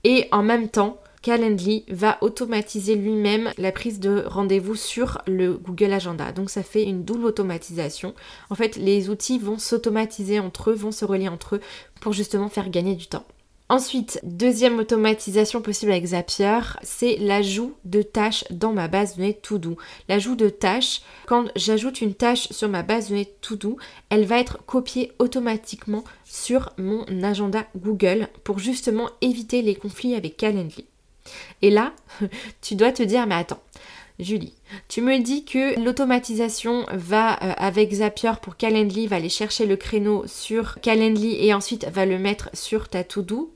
Et 0.05 0.29
en 0.31 0.41
même 0.41 0.69
temps, 0.69 0.97
Calendly 1.21 1.85
va 1.87 2.17
automatiser 2.21 2.95
lui-même 2.95 3.51
la 3.57 3.71
prise 3.71 3.99
de 3.99 4.23
rendez-vous 4.25 4.75
sur 4.75 5.19
le 5.27 5.53
Google 5.53 5.93
Agenda. 5.93 6.31
Donc 6.31 6.49
ça 6.49 6.63
fait 6.63 6.83
une 6.83 7.03
double 7.03 7.25
automatisation. 7.25 8.15
En 8.49 8.55
fait, 8.55 8.75
les 8.75 9.09
outils 9.09 9.37
vont 9.37 9.59
s'automatiser 9.59 10.39
entre 10.39 10.71
eux, 10.71 10.75
vont 10.75 10.91
se 10.91 11.05
relier 11.05 11.27
entre 11.27 11.55
eux 11.55 11.61
pour 11.99 12.13
justement 12.13 12.49
faire 12.49 12.69
gagner 12.69 12.95
du 12.95 13.07
temps. 13.07 13.25
Ensuite, 13.71 14.19
deuxième 14.23 14.79
automatisation 14.79 15.61
possible 15.61 15.93
avec 15.93 16.07
Zapier, 16.07 16.59
c'est 16.81 17.15
l'ajout 17.15 17.73
de 17.85 18.01
tâches 18.01 18.43
dans 18.49 18.73
ma 18.73 18.89
base 18.89 19.13
de 19.13 19.21
données 19.21 19.33
To-Do. 19.33 19.77
L'ajout 20.09 20.35
de 20.35 20.49
tâches, 20.49 21.01
quand 21.25 21.45
j'ajoute 21.55 22.01
une 22.01 22.13
tâche 22.13 22.49
sur 22.51 22.67
ma 22.67 22.83
base 22.83 23.05
de 23.05 23.09
données 23.11 23.33
To-Do, 23.39 23.77
elle 24.09 24.25
va 24.25 24.39
être 24.39 24.57
copiée 24.65 25.13
automatiquement 25.19 26.03
sur 26.25 26.73
mon 26.77 27.05
agenda 27.23 27.65
Google 27.77 28.27
pour 28.43 28.59
justement 28.59 29.09
éviter 29.21 29.61
les 29.61 29.75
conflits 29.75 30.15
avec 30.15 30.35
Calendly. 30.35 30.85
Et 31.61 31.69
là, 31.69 31.93
tu 32.61 32.75
dois 32.75 32.91
te 32.91 33.03
dire, 33.03 33.27
mais 33.27 33.35
attends, 33.35 33.61
Julie, 34.19 34.53
tu 34.87 35.01
me 35.01 35.19
dis 35.19 35.45
que 35.45 35.79
l'automatisation 35.83 36.85
va 36.93 37.41
euh, 37.43 37.53
avec 37.57 37.91
Zapier 37.91 38.33
pour 38.41 38.55
Calendly, 38.55 39.07
va 39.07 39.15
aller 39.15 39.29
chercher 39.29 39.65
le 39.65 39.75
créneau 39.75 40.23
sur 40.27 40.79
Calendly 40.81 41.43
et 41.43 41.53
ensuite 41.53 41.87
va 41.89 42.05
le 42.05 42.19
mettre 42.19 42.49
sur 42.53 42.87
ta 42.87 43.03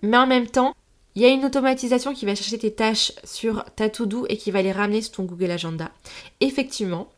mais 0.02 0.18
en 0.18 0.28
même 0.28 0.48
temps, 0.48 0.74
il 1.14 1.22
y 1.22 1.26
a 1.26 1.30
une 1.30 1.46
automatisation 1.46 2.14
qui 2.14 2.26
va 2.26 2.36
chercher 2.36 2.58
tes 2.58 2.74
tâches 2.74 3.14
sur 3.24 3.64
ta 3.76 3.86
et 3.86 4.38
qui 4.38 4.52
va 4.52 4.62
les 4.62 4.72
ramener 4.72 5.02
sur 5.02 5.14
ton 5.14 5.24
Google 5.24 5.52
Agenda. 5.52 5.92
Effectivement, 6.42 7.10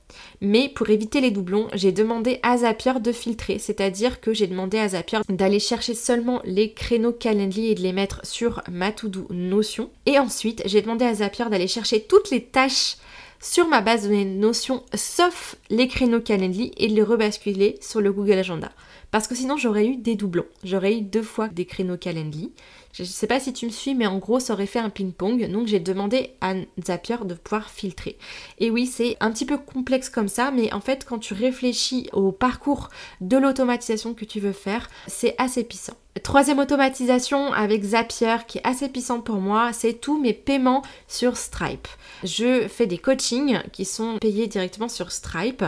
mais 0.42 0.70
pour 0.70 0.90
éviter 0.90 1.22
les 1.22 1.32
doublons, 1.32 1.68
j'ai 1.74 1.92
demandé 1.92 2.40
à 2.44 2.58
Zapier 2.58 3.00
de 3.00 3.12
filtrer, 3.12 3.60
c'est-à-dire 3.60 4.22
que 4.22 4.34
j'ai 4.34 4.48
demandé 4.48 4.78
à 4.78 4.90
Zapier 4.90 5.20
d'aller 5.30 5.60
chercher 5.60 5.94
seulement 5.94 6.42
les 6.46 6.74
créneaux 6.74 7.12
Calendly 7.12 7.72
et 7.72 7.76
de 7.76 7.82
les 7.82 7.94
mettre 7.94 8.26
sur 8.26 8.62
ma 8.72 8.92
to-do 8.92 9.28
Notion. 9.30 9.90
Et 10.06 10.20
ensuite, 10.20 10.62
j'ai 10.66 10.82
demandé 10.82 11.06
à 11.06 11.16
Zapier 11.16 11.46
d'aller 11.50 11.68
chercher 11.68 12.02
toutes 12.02 12.30
les 12.30 12.44
tâches 12.44 12.98
sur 13.40 13.68
ma 13.68 13.82
base 13.82 14.04
de 14.04 14.08
données 14.08 14.26
Notion, 14.26 14.84
sauf 14.94 15.56
les 15.70 15.88
créneaux 15.88 16.22
Calendly, 16.22 16.72
et 16.78 16.88
de 16.88 16.94
les 16.94 17.04
rebasculer 17.04 17.78
sur 17.82 18.02
le 18.02 18.12
Google 18.12 18.34
Agenda. 18.34 18.72
Parce 19.12 19.28
que 19.28 19.36
sinon, 19.36 19.58
j'aurais 19.58 19.88
eu 19.88 19.96
des 19.96 20.16
doublons. 20.16 20.46
J'aurais 20.64 20.98
eu 20.98 21.02
deux 21.02 21.24
fois 21.24 21.48
des 21.48 21.66
créneaux 21.66 21.98
Calendly. 21.98 22.52
Je 22.98 23.04
ne 23.04 23.08
sais 23.08 23.28
pas 23.28 23.40
si 23.40 23.54
tu 23.54 23.68
me 23.68 23.72
suis, 23.72 23.94
mais 23.94 24.08
en 24.08 24.18
gros, 24.18 24.40
ça 24.40 24.54
aurait 24.54 24.66
fait 24.66 24.80
un 24.80 24.90
ping-pong. 24.90 25.52
Donc, 25.52 25.68
j'ai 25.68 25.80
demandé 25.80 26.32
à 26.42 26.56
Zapier 26.84 27.18
de 27.26 27.36
pouvoir 27.36 27.70
filtrer. 27.70 28.18
Et 28.58 28.72
oui, 28.72 28.88
c'est 28.88 29.18
un 29.20 29.32
petit 29.32 29.46
peu 29.46 29.60
complexe 29.60 30.10
comme 30.10 30.28
ça, 30.28 30.50
mais 30.50 30.74
en 30.74 30.82
fait, 30.82 31.06
quand 31.06 31.20
tu 31.20 31.36
réfléchis 31.36 32.10
au 32.12 32.32
parcours 32.32 32.90
de 33.22 33.38
l'automatisation 33.38 34.16
que 34.16 34.26
tu 34.26 34.40
veux 34.40 34.52
faire, 34.52 34.90
c'est 35.06 35.36
assez 35.38 35.64
puissant. 35.64 35.94
Troisième 36.24 36.60
automatisation 36.60 37.52
avec 37.52 37.84
Zapier 37.84 38.38
qui 38.48 38.60
est 38.60 38.68
assez 38.68 38.88
puissante 38.88 39.26
pour 39.26 39.38
moi, 39.38 39.74
c'est 39.74 39.94
tous 39.94 40.20
mes 40.20 40.34
paiements 40.34 40.82
sur 41.08 41.38
Stripe. 41.38 41.88
Je 42.24 42.68
fais 42.68 42.88
des 42.88 42.98
coachings 42.98 43.62
qui 43.74 43.84
sont 43.84 44.18
payés 44.20 44.48
directement 44.48 44.88
sur 44.88 45.12
Stripe 45.12 45.66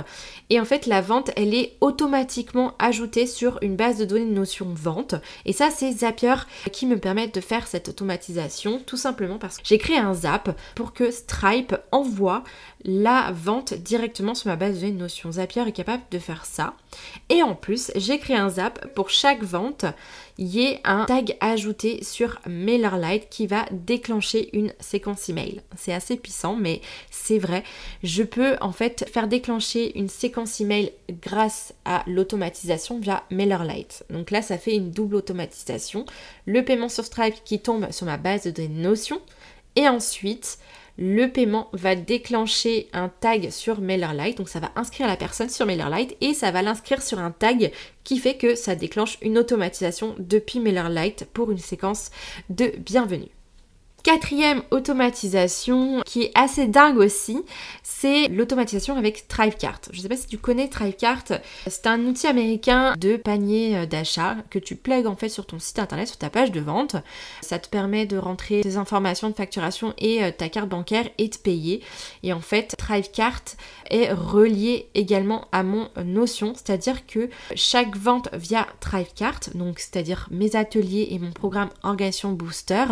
et 0.49 0.59
en 0.59 0.65
fait 0.65 0.85
la 0.85 1.01
vente 1.01 1.31
elle 1.35 1.53
est 1.53 1.75
automatiquement 1.81 2.73
ajoutée 2.79 3.27
sur 3.27 3.59
une 3.61 3.75
base 3.75 3.97
de 3.97 4.05
données 4.05 4.25
de 4.25 4.33
notion 4.33 4.67
vente 4.73 5.15
et 5.45 5.53
ça 5.53 5.69
c'est 5.71 5.91
Zapier 5.91 6.35
qui 6.71 6.85
me 6.85 6.97
permet 6.97 7.27
de 7.27 7.41
faire 7.41 7.67
cette 7.67 7.89
automatisation 7.89 8.81
tout 8.85 8.97
simplement 8.97 9.37
parce 9.37 9.57
que 9.57 9.63
j'ai 9.65 9.77
créé 9.77 9.97
un 9.97 10.13
Zap 10.13 10.57
pour 10.75 10.93
que 10.93 11.11
Stripe 11.11 11.75
envoie 11.91 12.43
la 12.85 13.31
vente 13.33 13.73
directement 13.73 14.33
sur 14.33 14.47
ma 14.47 14.55
base 14.55 14.75
de 14.75 14.79
données 14.81 14.93
de 14.93 14.99
notion. 14.99 15.33
Zapier 15.33 15.67
est 15.67 15.73
capable 15.73 16.03
de 16.11 16.19
faire 16.19 16.45
ça 16.45 16.73
et 17.27 17.43
en 17.43 17.55
plus 17.55 17.91
j'ai 17.95 18.19
créé 18.19 18.37
un 18.37 18.49
Zap 18.49 18.93
pour 18.95 19.09
chaque 19.09 19.43
vente 19.43 19.85
y 20.47 20.61
ait 20.61 20.79
un 20.83 21.05
tag 21.05 21.35
ajouté 21.39 22.03
sur 22.03 22.39
MailerLite 22.47 23.29
qui 23.29 23.47
va 23.47 23.65
déclencher 23.71 24.49
une 24.53 24.73
séquence 24.79 25.29
email. 25.29 25.61
C'est 25.77 25.93
assez 25.93 26.15
puissant, 26.15 26.55
mais 26.55 26.81
c'est 27.11 27.39
vrai. 27.39 27.63
Je 28.03 28.23
peux 28.23 28.55
en 28.61 28.71
fait 28.71 29.09
faire 29.11 29.27
déclencher 29.27 29.97
une 29.97 30.09
séquence 30.09 30.61
email 30.61 30.93
grâce 31.21 31.73
à 31.85 32.03
l'automatisation 32.07 32.99
via 32.99 33.23
MailerLite. 33.31 34.05
Donc 34.09 34.31
là, 34.31 34.41
ça 34.41 34.57
fait 34.57 34.75
une 34.75 34.91
double 34.91 35.15
automatisation. 35.15 36.05
Le 36.45 36.63
paiement 36.63 36.89
sur 36.89 37.05
Stripe 37.05 37.43
qui 37.43 37.59
tombe 37.59 37.91
sur 37.91 38.05
ma 38.05 38.17
base 38.17 38.43
de 38.43 38.51
données 38.51 38.69
Notion. 38.69 39.21
Et 39.75 39.87
ensuite, 39.87 40.57
le 40.99 41.27
paiement 41.27 41.69
va 41.71 41.95
déclencher 41.95 42.89
un 42.91 43.07
tag 43.07 43.49
sur 43.51 43.79
MailerLite. 43.79 44.37
Donc 44.37 44.49
ça 44.49 44.59
va 44.59 44.71
inscrire 44.75 45.07
la 45.07 45.15
personne 45.15 45.49
sur 45.49 45.65
MailerLite 45.65 46.17
et 46.19 46.33
ça 46.33 46.51
va 46.51 46.61
l'inscrire 46.61 47.01
sur 47.01 47.19
un 47.19 47.31
tag 47.31 47.71
qui 48.03 48.19
fait 48.19 48.35
que 48.35 48.53
ça 48.55 48.75
déclenche 48.75 49.17
une 49.21 49.37
automatisation 49.37 50.13
depuis 50.19 50.59
MailerLite 50.59 51.25
pour 51.33 51.51
une 51.51 51.57
séquence 51.57 52.11
de 52.49 52.73
bienvenue. 52.77 53.38
Quatrième 54.03 54.63
automatisation 54.71 56.01
qui 56.05 56.23
est 56.23 56.31
assez 56.33 56.67
dingue 56.67 56.97
aussi, 56.97 57.43
c'est 57.83 58.29
l'automatisation 58.29 58.95
avec 58.95 59.27
Thrivecart. 59.27 59.81
Je 59.91 59.97
ne 59.97 60.01
sais 60.03 60.09
pas 60.09 60.15
si 60.15 60.27
tu 60.27 60.37
connais 60.37 60.69
Thrivecart, 60.69 61.25
c'est 61.67 61.85
un 61.85 61.99
outil 62.05 62.27
américain 62.27 62.95
de 62.97 63.17
panier 63.17 63.75
euh, 63.75 63.85
d'achat 63.85 64.37
que 64.49 64.57
tu 64.57 64.77
plugues 64.77 65.05
en 65.05 65.17
fait 65.17 65.27
sur 65.27 65.45
ton 65.45 65.59
site 65.59 65.79
internet, 65.79 66.07
sur 66.07 66.17
ta 66.17 66.29
page 66.29 66.51
de 66.51 66.61
vente. 66.61 66.95
Ça 67.41 67.59
te 67.59 67.67
permet 67.67 68.05
de 68.05 68.17
rentrer 68.17 68.61
tes 68.61 68.77
informations 68.77 69.29
de 69.29 69.35
facturation 69.35 69.93
et 69.97 70.23
euh, 70.23 70.31
ta 70.31 70.47
carte 70.47 70.69
bancaire 70.69 71.09
et 71.17 71.27
de 71.27 71.37
payer. 71.37 71.83
Et 72.23 72.31
en 72.31 72.41
fait, 72.41 72.75
Thrivecart 72.77 73.43
est 73.89 74.13
relié 74.13 74.89
également 74.95 75.47
à 75.51 75.63
mon 75.63 75.89
Notion, 76.05 76.53
c'est-à-dire 76.55 77.05
que 77.05 77.29
chaque 77.55 77.97
vente 77.97 78.29
via 78.33 78.65
Thrivecart, 78.79 79.39
donc 79.55 79.79
c'est-à-dire 79.79 80.27
mes 80.31 80.55
ateliers 80.55 81.09
et 81.11 81.19
mon 81.19 81.31
programme 81.31 81.69
Organisation 81.83 82.31
Booster, 82.31 82.85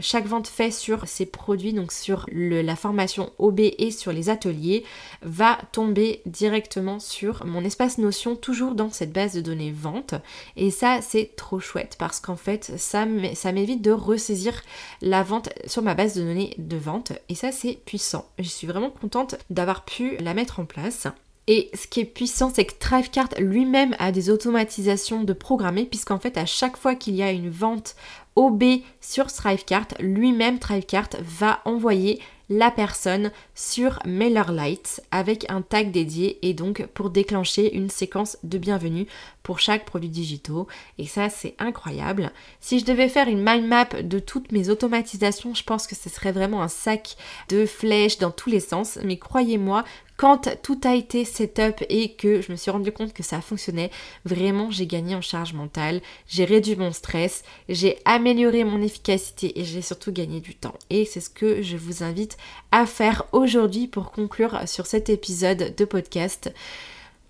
chaque 0.00 0.26
vente 0.26 0.48
faite 0.48 0.72
sur 0.72 1.06
ces 1.06 1.26
produits, 1.26 1.72
donc 1.72 1.92
sur 1.92 2.26
la 2.32 2.76
formation 2.76 3.32
OB 3.38 3.60
et 3.60 3.90
sur 3.90 4.12
les 4.12 4.28
ateliers, 4.28 4.84
va 5.22 5.58
tomber 5.72 6.22
directement 6.26 6.98
sur 6.98 7.44
mon 7.44 7.64
espace 7.64 7.98
Notion, 7.98 8.36
toujours 8.36 8.74
dans 8.74 8.90
cette 8.90 9.12
base 9.12 9.34
de 9.34 9.40
données 9.40 9.72
vente. 9.72 10.14
Et 10.56 10.70
ça, 10.70 11.00
c'est 11.02 11.36
trop 11.36 11.60
chouette 11.60 11.96
parce 11.98 12.20
qu'en 12.20 12.36
fait, 12.36 12.72
ça 12.78 13.04
m'évite 13.04 13.82
de 13.82 13.90
ressaisir 13.90 14.62
la 15.00 15.22
vente 15.22 15.50
sur 15.66 15.82
ma 15.82 15.94
base 15.94 16.14
de 16.14 16.22
données 16.22 16.54
de 16.58 16.76
vente. 16.76 17.12
Et 17.28 17.34
ça, 17.34 17.52
c'est 17.52 17.78
puissant. 17.84 18.26
Je 18.38 18.48
suis 18.48 18.66
vraiment 18.66 18.90
contente 18.90 19.36
d'avoir 19.50 19.84
pu 19.84 20.16
la 20.18 20.34
mettre 20.34 20.60
en 20.60 20.64
place. 20.64 21.06
Et 21.48 21.70
ce 21.74 21.88
qui 21.88 22.00
est 22.00 22.04
puissant, 22.04 22.52
c'est 22.54 22.64
que 22.64 22.78
Thrivecart 22.78 23.30
lui-même 23.38 23.96
a 23.98 24.12
des 24.12 24.30
automatisations 24.30 25.24
de 25.24 25.32
programmer, 25.32 25.84
puisqu'en 25.84 26.20
fait, 26.20 26.36
à 26.38 26.46
chaque 26.46 26.76
fois 26.76 26.94
qu'il 26.94 27.16
y 27.16 27.22
a 27.22 27.32
une 27.32 27.50
vente 27.50 27.96
OB 28.36 28.62
sur 29.00 29.26
Thrivecart, 29.26 29.88
lui-même 29.98 30.58
Thrivecart 30.58 31.08
va 31.20 31.60
envoyer 31.64 32.20
la 32.48 32.70
personne 32.70 33.30
sur 33.54 33.98
MailerLite 34.04 35.02
avec 35.10 35.50
un 35.50 35.62
tag 35.62 35.90
dédié 35.90 36.38
et 36.42 36.52
donc 36.52 36.86
pour 36.88 37.08
déclencher 37.08 37.74
une 37.74 37.88
séquence 37.88 38.36
de 38.42 38.58
bienvenue 38.58 39.06
pour 39.42 39.58
chaque 39.58 39.86
produit 39.86 40.10
digitaux 40.10 40.66
et 40.98 41.06
ça 41.06 41.30
c'est 41.30 41.54
incroyable. 41.58 42.30
Si 42.60 42.78
je 42.78 42.84
devais 42.84 43.08
faire 43.08 43.28
une 43.28 43.42
mind 43.42 43.66
map 43.66 43.86
de 44.02 44.18
toutes 44.18 44.52
mes 44.52 44.68
automatisations, 44.68 45.54
je 45.54 45.64
pense 45.64 45.86
que 45.86 45.94
ce 45.94 46.10
serait 46.10 46.32
vraiment 46.32 46.62
un 46.62 46.68
sac 46.68 47.16
de 47.48 47.64
flèches 47.64 48.18
dans 48.18 48.30
tous 48.30 48.50
les 48.50 48.60
sens 48.60 48.98
mais 49.02 49.16
croyez-moi 49.18 49.84
quand 50.22 50.56
tout 50.62 50.80
a 50.84 50.94
été 50.94 51.24
setup 51.24 51.84
et 51.88 52.12
que 52.12 52.42
je 52.42 52.52
me 52.52 52.56
suis 52.56 52.70
rendu 52.70 52.92
compte 52.92 53.12
que 53.12 53.24
ça 53.24 53.40
fonctionnait, 53.40 53.90
vraiment 54.24 54.70
j'ai 54.70 54.86
gagné 54.86 55.16
en 55.16 55.20
charge 55.20 55.52
mentale, 55.52 56.00
j'ai 56.28 56.44
réduit 56.44 56.76
mon 56.76 56.92
stress, 56.92 57.42
j'ai 57.68 57.98
amélioré 58.04 58.62
mon 58.62 58.80
efficacité 58.82 59.58
et 59.58 59.64
j'ai 59.64 59.82
surtout 59.82 60.12
gagné 60.12 60.38
du 60.38 60.54
temps. 60.54 60.76
Et 60.90 61.06
c'est 61.06 61.18
ce 61.18 61.28
que 61.28 61.60
je 61.60 61.76
vous 61.76 62.04
invite 62.04 62.36
à 62.70 62.86
faire 62.86 63.24
aujourd'hui 63.32 63.88
pour 63.88 64.12
conclure 64.12 64.60
sur 64.66 64.86
cet 64.86 65.10
épisode 65.10 65.74
de 65.76 65.84
podcast. 65.84 66.52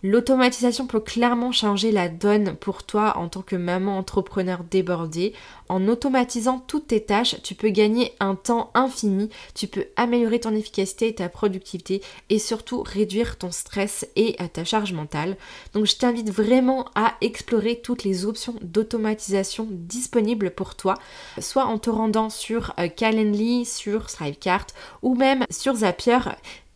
L'automatisation 0.05 0.89
peut 0.89 1.01
clairement 1.01 1.53
changer 1.53 1.93
la 1.93 2.09
donne 2.09 2.57
pour 2.57 2.83
toi 2.83 3.17
en 3.19 3.29
tant 3.29 3.43
que 3.43 3.55
maman 3.55 3.99
entrepreneur 3.99 4.65
débordée. 4.69 5.33
En 5.69 5.87
automatisant 5.87 6.59
toutes 6.59 6.89
tes 6.89 7.05
tâches, 7.05 7.37
tu 7.43 7.55
peux 7.55 7.69
gagner 7.69 8.13
un 8.19 8.35
temps 8.35 8.73
infini, 8.75 9.31
tu 9.55 9.69
peux 9.69 9.87
améliorer 9.95 10.41
ton 10.41 10.55
efficacité 10.55 11.09
et 11.09 11.15
ta 11.15 11.29
productivité 11.29 12.03
et 12.31 12.41
surtout 12.41 12.83
réduire 12.83 13.39
ton 13.39 13.53
stress 13.53 14.07
et 14.17 14.37
euh, 14.41 14.49
ta 14.53 14.65
charge 14.65 14.93
mentale. 14.93 15.37
Donc 15.73 15.87
je 15.87 15.97
t'invite 15.97 16.31
vraiment 16.31 16.87
à 16.97 17.15
explorer 17.21 17.81
toutes 17.81 18.03
les 18.03 18.27
options 18.27 18.57
d'automatisation 18.61 19.69
disponibles 19.71 20.51
pour 20.51 20.75
toi, 20.75 20.95
soit 21.39 21.67
en 21.67 21.79
te 21.79 21.91
rendant 21.91 22.29
sur 22.29 22.75
euh, 22.81 22.89
Calendly, 22.89 23.65
sur 23.65 24.07
Thrivecart 24.07 24.67
ou 25.03 25.15
même 25.15 25.45
sur 25.49 25.77
Zapier. 25.77 26.19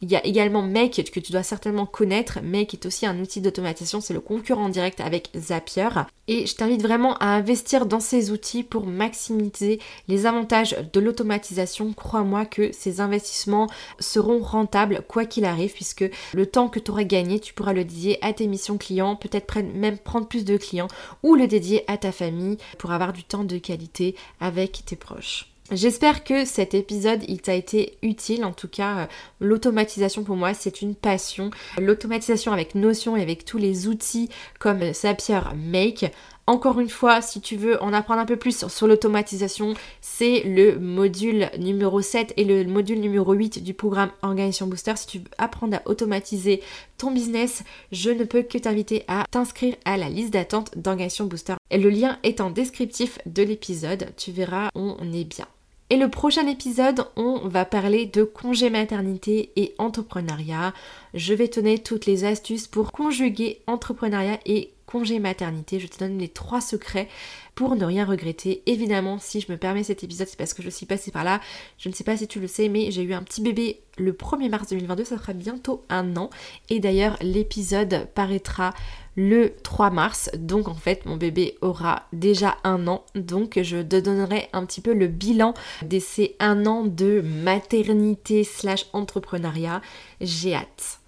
Il 0.03 0.11
y 0.11 0.17
a 0.17 0.25
également 0.27 0.61
Make 0.61 1.11
que 1.11 1.21
tu 1.21 1.33
dois 1.33 1.43
certainement 1.43 1.87
connaître. 1.87 2.41
Make 2.43 2.75
est 2.75 2.85
aussi 2.85 3.07
un 3.07 3.19
outil 3.19 3.41
d'automatisation, 3.41 4.03
c'est 4.03 4.13
le 4.13 4.21
concurrent 4.21 4.69
direct 4.69 5.01
avec 5.01 5.31
Zapier. 5.35 5.89
Et 6.29 6.45
je 6.45 6.55
t'invite 6.55 6.83
vraiment 6.83 7.17
à 7.17 7.29
investir 7.29 7.87
dans 7.87 8.01
ces 8.01 8.31
outils 8.31 8.63
pour 8.63 8.87
maximiser 8.87 9.81
les 10.09 10.27
avantages 10.27 10.77
de 10.93 11.01
l'automatisation. 11.01 11.95
Crois-moi 11.95 12.45
que 12.45 12.73
ces 12.73 13.01
investissements 13.01 13.69
seront 13.99 14.41
rentables 14.41 15.03
quoi 15.09 15.25
qu'il 15.25 15.47
arrive 15.47 15.73
puisque 15.73 16.05
le 16.35 16.47
temps 16.47 16.69
que 16.69 16.79
tu 16.79 16.91
auras 16.91 17.05
gagné, 17.05 17.41
tu 17.41 17.55
pourras 17.55 17.73
le 17.73 17.85
dédier 17.85 18.19
à 18.23 18.35
tes 18.35 18.49
missions 18.49 18.77
clients, 18.77 19.17
peut-être 19.17 19.61
même 19.61 19.97
prendre 19.97 20.29
plus 20.29 20.45
de 20.45 20.59
clients 20.59 20.89
ou 21.23 21.37
le 21.37 21.47
dédier 21.47 21.85
à 21.91 21.97
ta 21.97 22.13
famille 22.13 22.59
pour 22.77 22.91
avoir 22.93 23.15
du 23.15 23.25
temps 23.25 23.45
de 23.45 23.57
qualité 23.57 24.15
avec 24.41 24.85
tes 24.85 24.97
proches. 24.97 25.56
J'espère 25.73 26.23
que 26.23 26.45
cet 26.45 26.75
épisode 26.75 27.25
il 27.27 27.43
t'a 27.43 27.55
été 27.55 27.99
utile. 28.03 28.45
En 28.45 28.53
tout 28.53 28.69
cas, 28.69 28.99
euh, 28.99 29.07
l'automatisation 29.41 30.23
pour 30.23 30.37
moi 30.37 30.55
c'est 30.55 30.81
une 30.81 30.95
passion. 30.95 31.51
L'automatisation 31.79 32.53
avec 32.53 32.77
Notion 32.77 33.17
et 33.17 33.23
avec 33.23 33.45
tous 33.45 33.59
les 33.59 33.89
outils 33.89 34.29
comme 34.61 34.93
Zapier 34.93 35.41
Make. 35.57 36.13
Encore 36.47 36.79
une 36.79 36.89
fois, 36.89 37.21
si 37.21 37.41
tu 37.41 37.57
veux 37.57 37.83
en 37.83 37.93
apprendre 37.93 38.21
un 38.21 38.27
peu 38.27 38.37
plus 38.37 38.69
sur 38.69 38.87
l'automatisation, 38.87 39.75
c'est 40.01 40.45
le 40.45 40.79
module 40.79 41.51
numéro 41.59 42.01
7 42.01 42.35
et 42.37 42.45
le 42.45 42.65
module 42.65 43.01
numéro 43.01 43.33
8 43.33 43.65
du 43.65 43.75
programme 43.75 44.13
Organisation 44.23 44.69
Booster. 44.69 44.93
Si 44.95 45.09
tu 45.09 45.19
veux 45.19 45.31
apprendre 45.39 45.79
à 45.79 45.83
automatiser 45.87 46.63
ton 46.99 47.11
business, 47.11 47.65
je 47.91 48.11
ne 48.11 48.23
peux 48.23 48.43
que 48.43 48.59
t'inviter 48.59 49.03
à 49.09 49.25
t'inscrire 49.29 49.75
à 49.85 49.97
la 49.97 50.09
liste 50.09 50.33
d'attente 50.35 50.79
d'Organisation 50.79 51.25
Booster. 51.25 51.55
Et 51.73 51.79
le 51.79 51.91
lien 51.91 52.21
est 52.23 52.41
en 52.41 52.51
descriptif 52.51 53.19
de 53.27 53.43
l'épisode. 53.43 54.13
Tu 54.17 54.31
verras, 54.31 54.69
on 54.77 55.13
est 55.13 55.25
bien. 55.25 55.49
Et 55.89 55.97
le 55.97 56.11
prochain 56.11 56.49
épisode, 56.49 57.07
on 57.15 57.47
va 57.47 57.65
parler 57.65 58.07
de 58.07 58.25
congé 58.25 58.71
maternité 58.71 59.53
et 59.55 59.75
entrepreneuriat. 59.79 60.75
Je 61.15 61.33
vais 61.33 61.47
donner 61.47 61.79
toutes 61.79 62.07
les 62.07 62.25
astuces 62.25 62.67
pour 62.67 62.91
conjuguer 62.91 63.63
entrepreneuriat 63.69 64.41
et 64.47 64.73
congé 64.87 65.19
maternité. 65.19 65.79
Je 65.81 65.87
te 65.87 65.99
donne 65.99 66.19
les 66.19 66.29
trois 66.29 66.61
secrets 66.61 67.09
pour 67.55 67.77
ne 67.77 67.85
rien 67.85 68.05
regretter. 68.05 68.63
Évidemment, 68.67 69.19
si 69.19 69.41
je 69.41 69.51
me 69.51 69.59
permets 69.59 69.83
cet 69.83 70.05
épisode, 70.05 70.29
c'est 70.29 70.39
parce 70.39 70.55
que 70.55 70.63
je 70.63 70.71
suis 70.71 70.87
passée 70.87 71.11
par 71.11 71.25
là. 71.25 71.41
Je 71.79 71.89
ne 71.89 71.95
sais 71.95 72.05
pas 72.05 72.17
si 72.17 72.29
tu 72.29 72.41
le 72.41 72.47
sais, 72.47 72.69
mais 72.69 72.91
j'ai 72.91 73.03
eu 73.03 73.13
un 73.13 73.23
petit 73.23 73.41
bébé 73.41 73.81
le 73.99 74.13
1er 74.13 74.51
mars 74.51 74.69
2022, 74.69 75.05
ça 75.05 75.19
fera 75.19 75.33
bientôt 75.33 75.85
un 75.89 76.17
an. 76.17 76.31
Et 76.69 76.81
d'ailleurs, 76.81 77.17
l'épisode 77.21 78.09
paraîtra 78.15 78.75
le 79.17 79.55
3 79.63 79.91
mars. 79.91 80.31
Donc 80.37 80.69
en 80.69 80.75
fait, 80.75 81.07
mon 81.07 81.17
bébé 81.17 81.57
aura 81.63 82.03
déjà 82.13 82.57
un 82.65 82.87
an. 82.87 83.05
Donc 83.15 83.59
je 83.63 83.79
te 83.79 83.99
donnerai 83.99 84.49
un 84.53 84.67
petit 84.67 84.81
peu 84.81 84.93
le 84.93 85.09
bilan 85.09 85.55
de 85.83 85.99
ces 85.99 86.37
un 86.39 86.67
an 86.67 86.85
de 86.85 87.23
maternité 87.23 88.45
slash 88.45 88.87
entrepreneuriat. 88.93 89.81
J'ai 90.21 90.55
hâte. 90.55 91.01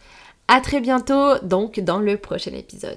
À 0.49 0.61
très 0.61 0.81
bientôt 0.81 1.39
donc 1.43 1.81
dans 1.81 1.99
le 1.99 2.17
prochain 2.17 2.53
épisode. 2.53 2.97